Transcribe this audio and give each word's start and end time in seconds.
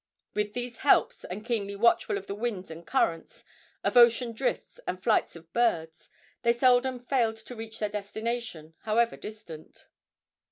With 0.33 0.53
these 0.53 0.77
helps, 0.77 1.25
and 1.25 1.45
keenly 1.45 1.75
watchful 1.75 2.17
of 2.17 2.25
the 2.25 2.33
winds 2.33 2.71
and 2.71 2.87
currents, 2.87 3.43
of 3.83 3.95
ocean 3.95 4.31
drifts 4.33 4.79
and 4.87 4.99
flights 4.99 5.35
of 5.35 5.53
birds, 5.53 6.09
they 6.41 6.53
seldom 6.53 6.97
failed 6.97 7.35
to 7.35 7.55
reach 7.55 7.77
their 7.77 7.89
destination, 7.89 8.73
however 8.79 9.15
distant. 9.15 9.85